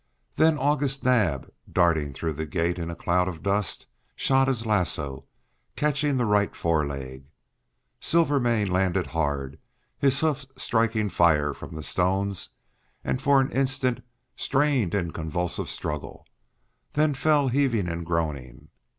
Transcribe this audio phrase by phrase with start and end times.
[0.33, 3.85] Then August Naab, darting through the gate in a cloud of dust,
[4.15, 5.25] shot his lasso,
[5.75, 7.25] catching the right foreleg.
[7.99, 9.59] Silvermane landed hard,
[9.99, 12.49] his hoofs striking fire from the stones;
[13.03, 14.01] and for an instant
[14.35, 16.25] strained in convulsive struggle;
[16.93, 18.69] then fell heaving and groaning.